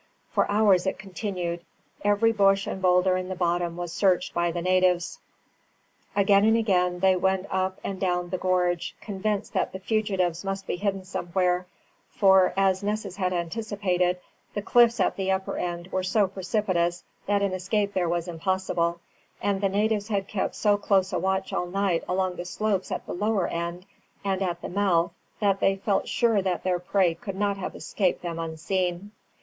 [0.31, 1.63] For hours it continued.
[2.03, 5.19] Every bush and boulder in the bottom was searched by the natives.
[6.15, 10.65] Again and again they went up and down the gorge, convinced that the fugitives must
[10.65, 11.67] be hidden somewhere;
[12.09, 14.19] for, as Nessus had anticipated,
[14.55, 18.99] the cliffs at the upper end were so precipitous that an escape there was impossible,
[19.39, 23.05] and the natives had kept so close a watch all night along the slopes at
[23.05, 23.85] the lower end,
[24.25, 28.23] and at the mouth, that they felt sure that their prey could not have escaped
[28.23, 29.11] them unseen.